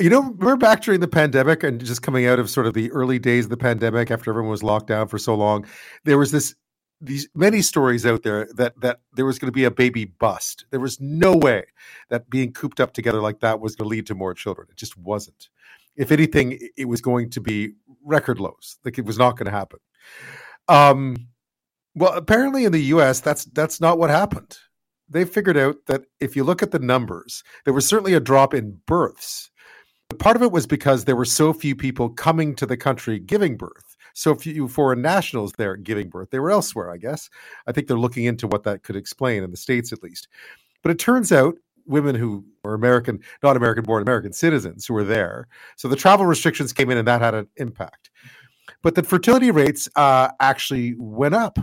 [0.00, 2.90] You know, we're back during the pandemic and just coming out of sort of the
[2.90, 5.66] early days of the pandemic after everyone was locked down for so long.
[6.04, 6.56] There was this
[7.00, 10.64] these many stories out there that that there was going to be a baby bust.
[10.72, 11.66] There was no way
[12.10, 14.66] that being cooped up together like that was going to lead to more children.
[14.68, 15.48] It just wasn't.
[15.94, 17.74] If anything, it was going to be
[18.04, 18.78] record lows.
[18.84, 19.78] Like it was not going to happen.
[20.66, 21.28] Um,
[21.94, 24.58] well, apparently in the U.S., that's that's not what happened.
[25.08, 28.54] They figured out that if you look at the numbers, there was certainly a drop
[28.54, 29.52] in births.
[30.18, 33.56] Part of it was because there were so few people coming to the country giving
[33.56, 36.30] birth so few foreign nationals there giving birth.
[36.30, 37.28] They were elsewhere, I guess.
[37.66, 40.28] I think they're looking into what that could explain in the States at least.
[40.82, 45.04] But it turns out women who were American, not American born American citizens who were
[45.04, 45.48] there.
[45.76, 48.10] So the travel restrictions came in and that had an impact.
[48.82, 51.58] But the fertility rates uh, actually went up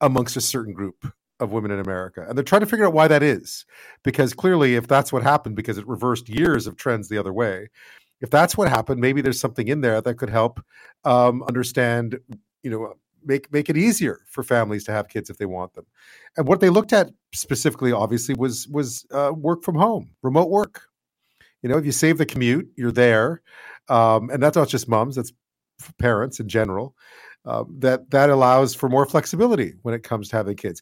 [0.00, 1.06] amongst a certain group
[1.40, 2.24] of women in America.
[2.28, 3.64] And they're trying to figure out why that is.
[4.02, 7.68] Because clearly, if that's what happened, because it reversed years of trends the other way,
[8.20, 10.60] if that's what happened, maybe there's something in there that could help
[11.04, 12.18] um, understand,
[12.62, 12.94] you know,
[13.26, 15.86] make make it easier for families to have kids if they want them.
[16.36, 20.82] And what they looked at specifically, obviously, was was uh, work from home, remote work.
[21.62, 23.40] You know, if you save the commute, you're there,
[23.88, 25.32] um, and that's not just moms; that's
[25.98, 26.94] parents in general.
[27.46, 30.80] Uh, that that allows for more flexibility when it comes to having kids.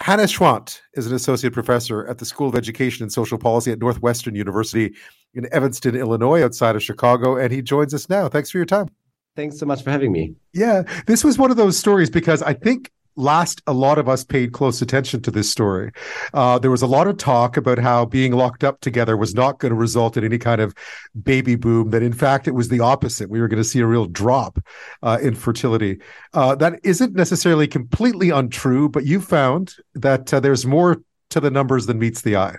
[0.00, 3.78] Hannes Schwandt is an associate professor at the School of Education and Social Policy at
[3.78, 4.92] Northwestern University
[5.34, 8.28] in Evanston, Illinois, outside of Chicago, and he joins us now.
[8.28, 8.88] Thanks for your time.
[9.36, 10.34] Thanks so much for having me.
[10.52, 14.24] Yeah, this was one of those stories because I think last a lot of us
[14.24, 15.92] paid close attention to this story.
[16.32, 19.58] Uh, there was a lot of talk about how being locked up together was not
[19.58, 20.74] going to result in any kind of
[21.22, 21.90] baby boom.
[21.90, 23.30] That in fact it was the opposite.
[23.30, 24.58] We were going to see a real drop
[25.02, 26.00] uh, in fertility.
[26.32, 31.50] Uh, that isn't necessarily completely untrue, but you found that uh, there's more to the
[31.50, 32.56] numbers than meets the eye.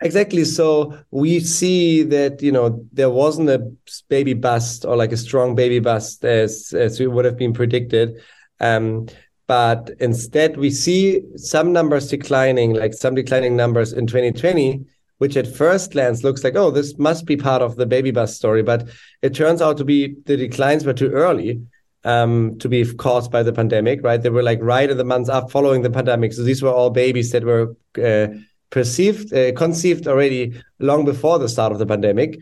[0.00, 0.44] Exactly.
[0.44, 3.72] So we see that you know there wasn't a
[4.08, 8.20] baby bust or like a strong baby bust as as we would have been predicted.
[8.60, 9.08] Um,
[9.48, 14.84] but instead, we see some numbers declining, like some declining numbers in 2020,
[15.16, 18.36] which at first glance looks like, oh, this must be part of the baby bust
[18.36, 18.62] story.
[18.62, 18.86] But
[19.22, 21.62] it turns out to be the declines were too early
[22.04, 24.22] um, to be caused by the pandemic, right?
[24.22, 26.34] They were like right in the months up following the pandemic.
[26.34, 28.28] So these were all babies that were uh,
[28.68, 32.38] perceived, uh, conceived already long before the start of the pandemic.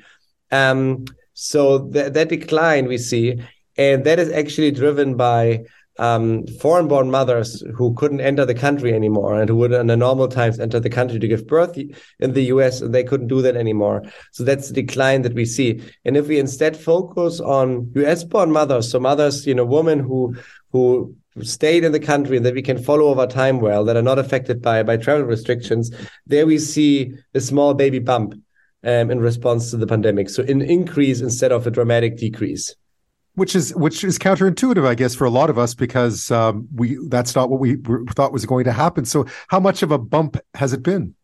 [0.50, 1.04] Um,
[1.34, 3.41] so th- that decline we see,
[3.76, 5.66] and that is actually driven by
[5.98, 9.96] um, foreign born mothers who couldn't enter the country anymore and who would in the
[9.96, 11.78] normal times enter the country to give birth
[12.20, 14.02] in the US and they couldn't do that anymore.
[14.32, 15.82] So that's the decline that we see.
[16.04, 20.36] And if we instead focus on US born mothers, so mothers, you know, women who
[20.72, 24.18] who stayed in the country that we can follow over time well, that are not
[24.18, 25.90] affected by by travel restrictions,
[26.26, 28.34] there we see a small baby bump
[28.84, 30.28] um, in response to the pandemic.
[30.28, 32.74] So an increase instead of a dramatic decrease
[33.36, 36.98] which is which is counterintuitive, I guess, for a lot of us because um, we
[37.08, 37.76] that's not what we
[38.16, 39.04] thought was going to happen.
[39.04, 41.14] So, how much of a bump has it been?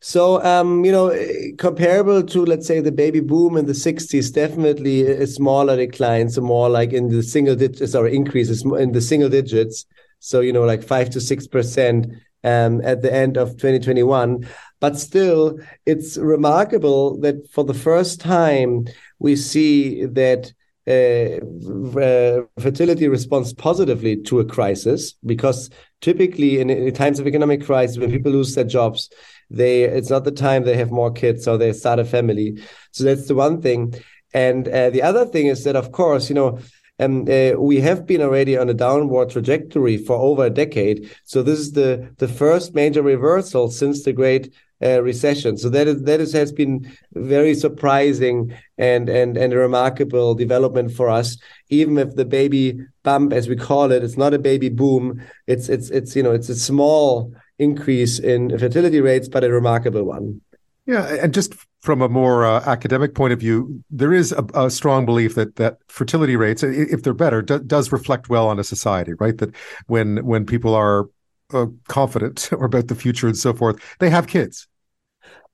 [0.00, 1.16] So, um, you know,
[1.56, 6.42] comparable to let's say the baby boom in the '60s, definitely a smaller decline, so
[6.42, 9.86] more like in the single digits or increases in the single digits.
[10.18, 12.08] So, you know, like five to six percent
[12.42, 14.48] um, at the end of 2021.
[14.80, 18.86] But still, it's remarkable that for the first time
[19.20, 20.52] we see that
[20.88, 25.68] uh, uh, fertility responds positively to a crisis because
[26.00, 29.10] typically in, in, times of economic crisis when people lose their jobs
[29.50, 32.58] they it's not the time they have more kids or they start a family
[32.92, 33.94] so that's the one thing
[34.32, 36.58] and uh, the other thing is that of course you know
[37.00, 41.08] um, uh, we have been already on a downward trajectory for over a decade.
[41.24, 44.52] So this is the the first major reversal since the Great
[44.82, 45.56] uh, recession.
[45.56, 50.92] So that is that is, has been very surprising and and and a remarkable development
[50.92, 51.36] for us.
[51.68, 55.22] Even if the baby bump, as we call it, it's not a baby boom.
[55.46, 60.04] It's it's it's you know it's a small increase in fertility rates, but a remarkable
[60.04, 60.40] one.
[60.86, 64.70] Yeah, and just from a more uh, academic point of view, there is a, a,
[64.70, 68.64] strong belief that that fertility rates, if they're better, do, does reflect well on a
[68.64, 69.12] society.
[69.14, 69.54] Right, that
[69.86, 71.10] when when people are
[71.52, 74.66] uh, confident about the future and so forth, they have kids.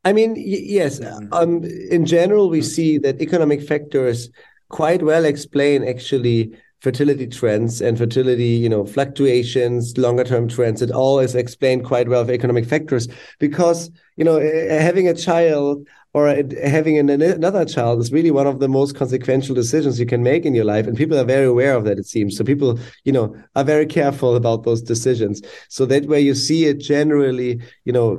[0.05, 1.01] I mean, yes.
[1.33, 4.29] Um, in general, we see that economic factors
[4.69, 10.83] quite well explain actually fertility trends and fertility, you know, fluctuations, longer term trends.
[10.83, 13.09] It all is explained quite well for economic factors
[13.39, 16.29] because you know having a child or
[16.63, 20.55] having another child is really one of the most consequential decisions you can make in
[20.55, 23.35] your life and people are very aware of that it seems so people you know
[23.57, 28.17] are very careful about those decisions so that way you see it generally you know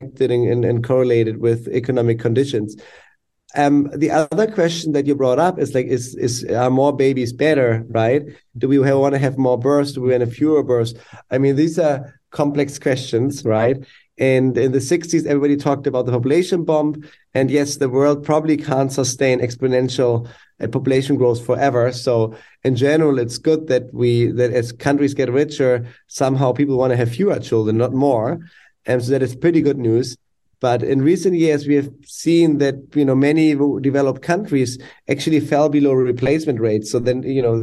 [0.00, 2.76] and, and correlated with economic conditions
[3.54, 7.32] Um, the other question that you brought up is like, is is are more babies
[7.32, 8.22] better, right?
[8.58, 9.92] Do we want to have more births?
[9.92, 10.94] Do we want to have fewer births?
[11.30, 13.78] I mean, these are complex questions, right?
[14.18, 16.90] And in the 60s, everybody talked about the population bomb.
[17.32, 20.28] And yes, the world probably can't sustain exponential
[20.60, 21.92] uh, population growth forever.
[21.92, 22.34] So
[22.64, 25.72] in general, it's good that we that as countries get richer,
[26.08, 28.40] somehow people want to have fewer children, not more.
[28.86, 30.16] And so that is pretty good news.
[30.60, 34.78] But in recent years, we have seen that you know many developed countries
[35.08, 36.90] actually fell below replacement rates.
[36.90, 37.62] So then you know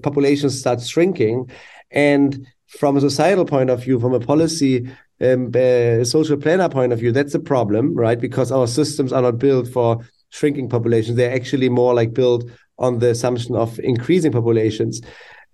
[0.00, 1.48] populations start shrinking,
[1.92, 4.90] and from a societal point of view, from a policy
[5.20, 8.20] um, uh, social planner point of view, that's a problem, right?
[8.20, 12.44] Because our systems are not built for shrinking populations; they're actually more like built
[12.78, 15.00] on the assumption of increasing populations.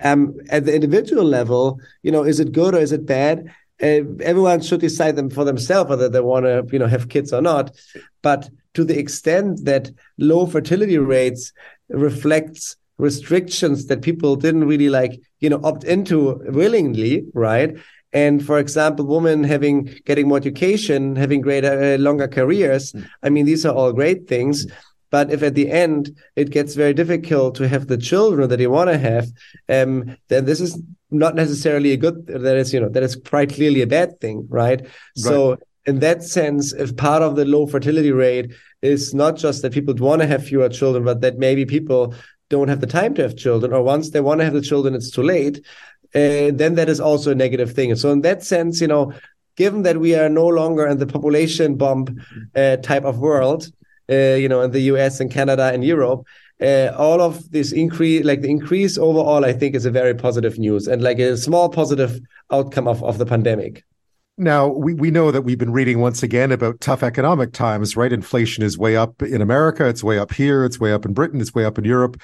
[0.00, 3.52] Um, at the individual level, you know, is it good or is it bad?
[3.82, 7.32] Uh, everyone should decide them for themselves whether they want to you know have kids
[7.32, 7.74] or not
[8.22, 11.52] but to the extent that low fertility rates
[11.88, 17.76] reflects restrictions that people didn't really like you know opt into willingly right
[18.12, 23.06] and for example women having getting more education having greater uh, longer careers mm.
[23.22, 24.72] i mean these are all great things mm.
[25.10, 28.70] But if at the end it gets very difficult to have the children that you
[28.70, 29.26] want to have,
[29.68, 32.26] um, then this is not necessarily a good.
[32.26, 34.80] That is, you know, that is quite clearly a bad thing, right?
[34.80, 34.90] right?
[35.16, 38.52] So in that sense, if part of the low fertility rate
[38.82, 42.14] is not just that people want to have fewer children, but that maybe people
[42.50, 44.94] don't have the time to have children, or once they want to have the children,
[44.94, 45.64] it's too late.
[46.14, 47.94] Uh, then that is also a negative thing.
[47.96, 49.12] So in that sense, you know,
[49.56, 52.06] given that we are no longer in the population bomb
[52.54, 53.70] uh, type of world,
[54.14, 56.26] you know, in the US and Canada and Europe.
[56.60, 60.58] Uh, all of this increase, like the increase overall, I think is a very positive
[60.58, 62.20] news and like a small positive
[62.50, 63.84] outcome of, of the pandemic.
[64.36, 68.12] Now, we, we know that we've been reading once again about tough economic times, right?
[68.12, 71.40] Inflation is way up in America, it's way up here, it's way up in Britain,
[71.40, 72.20] it's way up in Europe.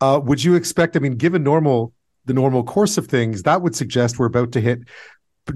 [0.00, 1.92] Uh, would you expect, I mean, given normal
[2.24, 4.80] the normal course of things, that would suggest we're about to hit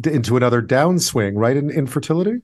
[0.04, 2.42] into another downswing, right, in, in fertility?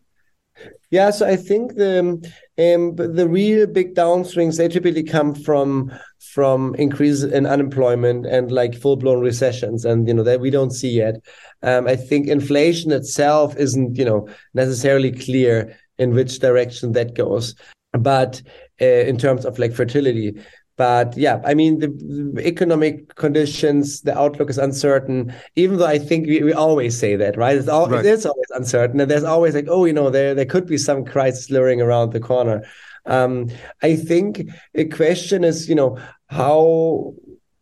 [0.90, 2.28] Yeah, so I think the
[2.58, 8.74] um, the real big downswings they typically come from from increase in unemployment and like
[8.74, 11.16] full blown recessions, and you know that we don't see yet.
[11.62, 17.54] Um, I think inflation itself isn't you know necessarily clear in which direction that goes,
[17.92, 18.40] but
[18.80, 20.40] uh, in terms of like fertility,
[20.76, 25.98] but yeah, I mean, the, the, economic conditions, the outlook is uncertain, even though I
[25.98, 27.56] think we, we always say that, right?
[27.56, 28.04] It's, all, right.
[28.04, 29.00] it is always uncertain.
[29.00, 32.12] And there's always like, oh, you know, there, there could be some crisis luring around
[32.12, 32.62] the corner.
[33.06, 33.48] Um,
[33.82, 34.42] I think
[34.74, 37.14] a question is, you know, how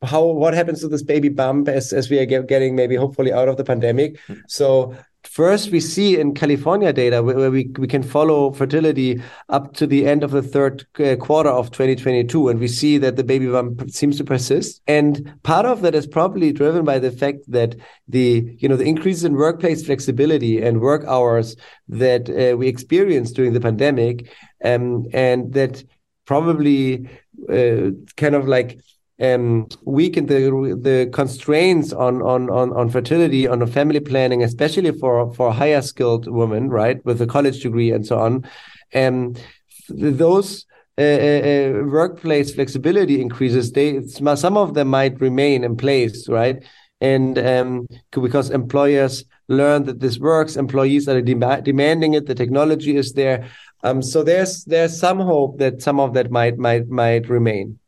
[0.02, 3.32] how what happens to this baby bump as, as we are get, getting maybe hopefully
[3.32, 4.40] out of the pandemic mm-hmm.
[4.49, 4.94] so
[5.34, 10.06] First, we see in California data where we, we can follow fertility up to the
[10.06, 13.90] end of the third uh, quarter of 2022, and we see that the baby bump
[13.90, 14.81] seems to persist.
[14.86, 17.75] And part of that is probably driven by the fact that
[18.06, 21.56] the you know the increase in workplace flexibility and work hours
[21.88, 24.31] that uh, we experienced during the pandemic,
[24.64, 25.82] um, and that
[26.26, 27.08] probably
[27.48, 28.78] uh, kind of like
[29.20, 35.32] um, weaken the the constraints on on on on fertility, on family planning, especially for
[35.34, 38.44] for higher skilled women, right, with a college degree and so on.
[38.94, 39.34] Um,
[39.88, 40.66] those
[40.99, 43.72] uh, uh, uh, workplace flexibility increases.
[43.72, 46.62] They some of them might remain in place, right,
[47.00, 52.27] and um, because employers learn that this works, employees are dem- demanding it.
[52.27, 53.48] The technology is there.
[53.82, 57.79] Um, so there's there's some hope that some of that might might might remain.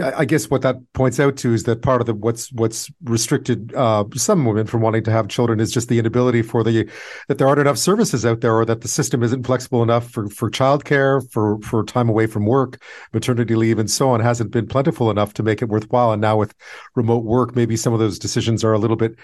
[0.00, 3.74] I guess what that points out to is that part of the what's what's restricted
[3.74, 6.88] uh, some women from wanting to have children is just the inability for the
[7.28, 10.28] that there aren't enough services out there, or that the system isn't flexible enough for
[10.28, 14.66] for childcare, for for time away from work, maternity leave, and so on hasn't been
[14.66, 16.12] plentiful enough to make it worthwhile.
[16.12, 16.54] And now with
[16.94, 19.16] remote work, maybe some of those decisions are a little bit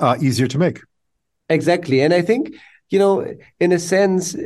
[0.00, 0.80] uh, easier to make.
[1.48, 2.54] Exactly, and I think
[2.92, 3.26] you know,
[3.58, 4.36] in a sense,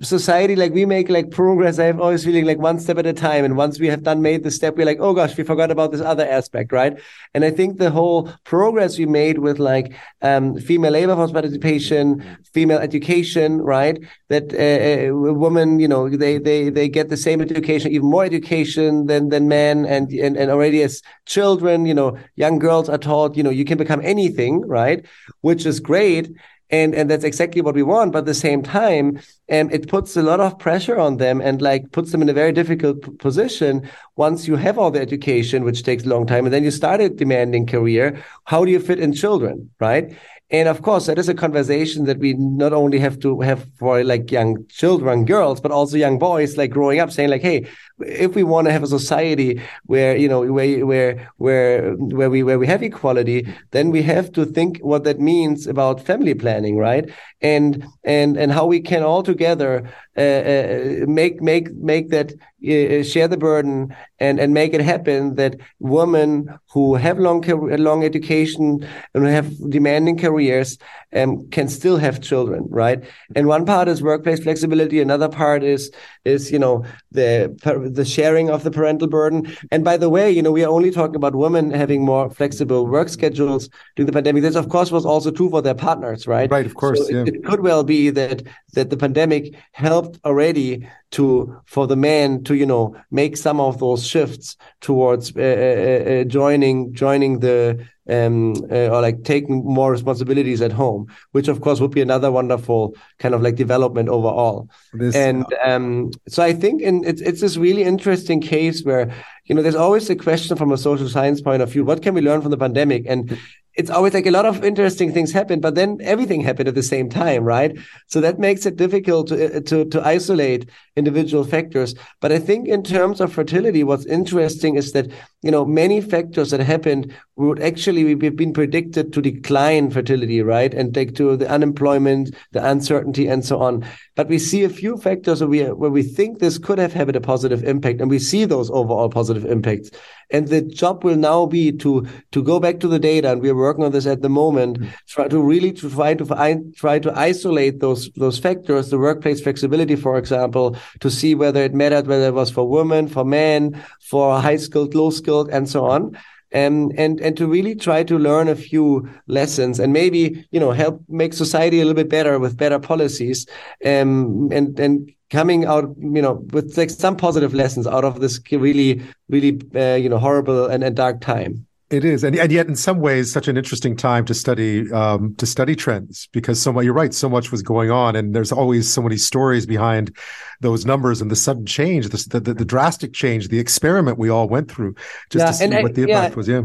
[0.00, 1.78] society, like we make like progress.
[1.78, 3.44] I have always feeling like one step at a time.
[3.44, 5.92] And once we have done made the step, we're like, oh gosh, we forgot about
[5.92, 6.98] this other aspect, right?
[7.32, 12.38] And I think the whole progress we made with like um, female labor force participation,
[12.52, 13.98] female education, right?
[14.28, 18.24] That uh, uh, women, you know, they they they get the same education, even more
[18.24, 22.98] education than than men, and and and already as children, you know, young girls are
[22.98, 25.06] taught, you know, you can become anything, right?
[25.40, 26.30] Which is great
[26.72, 29.18] and and that's exactly what we want but at the same time
[29.52, 32.32] um, it puts a lot of pressure on them and like puts them in a
[32.32, 36.52] very difficult position once you have all the education which takes a long time and
[36.52, 40.16] then you start a demanding career how do you fit in children right
[40.52, 44.04] and of course that is a conversation that we not only have to have for
[44.04, 47.66] like young children girls but also young boys like growing up saying like hey
[48.00, 52.42] if we want to have a society where you know where where where where we
[52.42, 56.76] where we have equality then we have to think what that means about family planning
[56.76, 57.10] right?
[57.40, 63.02] And and and how we can all together uh, uh, make make make that uh,
[63.02, 67.42] share the burden and and make it happen that women who have long
[67.78, 70.76] long education and have demanding careers
[71.14, 73.02] um, can still have children right?
[73.34, 75.00] And one part is workplace flexibility.
[75.00, 75.90] Another part is
[76.26, 77.56] is you know the
[77.94, 79.56] the sharing of the parental burden.
[79.70, 82.86] And by the way you know we are only talking about women having more flexible
[82.86, 84.42] work schedules during the pandemic.
[84.42, 86.50] This of course was also true for their partners right?
[86.50, 87.22] Right of course so yeah.
[87.22, 88.42] it, it could well be that
[88.74, 93.78] that the pandemic helped already to for the men to you know make some of
[93.78, 99.92] those shifts towards uh, uh, uh, joining joining the um, uh, or like taking more
[99.92, 104.68] responsibilities at home, which of course would be another wonderful kind of like development overall.
[104.92, 109.12] This, and um, so I think in, it's it's this really interesting case where
[109.44, 112.14] you know there's always a question from a social science point of view: what can
[112.14, 113.04] we learn from the pandemic?
[113.06, 113.38] And
[113.74, 116.82] it's always like a lot of interesting things happen, but then everything happened at the
[116.82, 117.76] same time, right?
[118.06, 121.94] So that makes it difficult to, uh, to, to isolate individual factors.
[122.20, 125.10] But I think in terms of fertility, what's interesting is that,
[125.42, 130.72] you know, many factors that happened would actually be been predicted to decline fertility, right?
[130.72, 133.84] And take to the unemployment, the uncertainty and so on.
[134.14, 137.14] But we see a few factors where we, where we think this could have had
[137.16, 139.90] a positive impact and we see those overall positive impacts.
[140.30, 143.56] And the job will now be to, to go back to the data and we're
[143.56, 144.90] working on this at the moment, mm-hmm.
[145.08, 149.40] try to really to try to find, try to isolate those, those factors, the workplace
[149.40, 153.82] flexibility, for example, to see whether it mattered, whether it was for women, for men,
[154.00, 156.16] for high skilled, low skilled, and so on.
[156.54, 160.72] Um, and and to really try to learn a few lessons and maybe you know
[160.72, 163.46] help make society a little bit better with better policies
[163.86, 168.38] um, and and coming out you know with like some positive lessons out of this
[168.50, 172.66] really really uh, you know horrible and, and dark time it is, and, and yet
[172.68, 176.72] in some ways, such an interesting time to study um, to study trends because so
[176.72, 176.84] much.
[176.84, 180.16] You're right, so much was going on, and there's always so many stories behind
[180.60, 184.48] those numbers and the sudden change, the the, the drastic change, the experiment we all
[184.48, 184.94] went through
[185.28, 186.48] just yeah, to see what I, the impact yeah, was.
[186.48, 186.62] Yeah,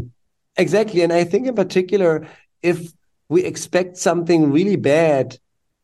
[0.56, 2.26] exactly, and I think in particular,
[2.62, 2.90] if
[3.28, 5.38] we expect something really bad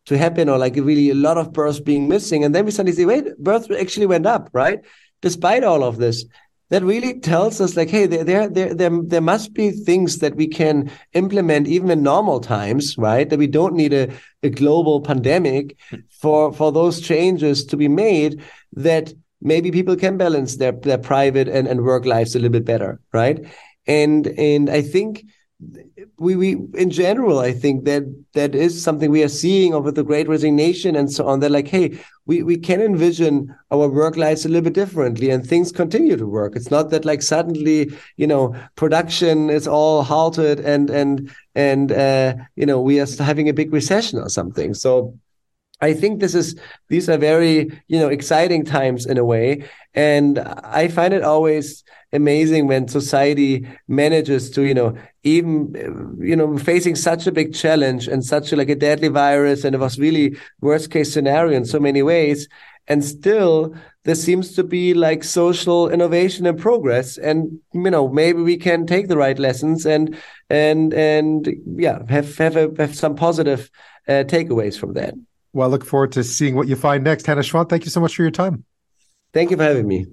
[0.07, 2.97] to happen, or like really a lot of births being missing, and then we suddenly
[2.97, 4.81] say, wait, birth actually went up, right?
[5.21, 6.25] Despite all of this,
[6.71, 10.35] that really tells us like hey there, there there there there must be things that
[10.37, 13.29] we can implement even in normal times right?
[13.29, 15.77] That we don't need a, a global pandemic
[16.11, 18.43] for for those changes to be made
[18.73, 22.65] that maybe people can balance their their private and, and work lives a little bit
[22.65, 23.45] better right?
[23.87, 25.25] And and i think
[26.19, 28.03] we, we in general i think that
[28.35, 31.69] that is something we are seeing over the great resignation and so on they're like
[31.69, 36.17] hey we, we can envision our work lives a little bit differently and things continue
[36.17, 36.57] to work.
[36.57, 42.35] It's not that like suddenly you know production is all halted and and and uh,
[42.57, 44.75] you know we are having a big recession or something.
[44.75, 45.19] So
[45.81, 46.57] I think this is
[46.89, 51.85] these are very you know exciting times in a way, and I find it always
[52.15, 58.07] amazing when society manages to, you know, even, you know, facing such a big challenge
[58.07, 61.65] and such a, like a deadly virus, and it was really worst case scenario in
[61.65, 62.49] so many ways.
[62.87, 67.19] And still, there seems to be like social innovation and progress.
[67.19, 70.17] And, you know, maybe we can take the right lessons and,
[70.51, 73.71] and, and yeah, have, have, a, have some positive
[74.07, 75.15] uh, takeaways from that.
[75.55, 77.27] Well, I look forward to seeing what you find next.
[77.27, 78.65] Hannes Schwandt, thank you so much for your time.
[79.33, 80.07] Thank you for having me.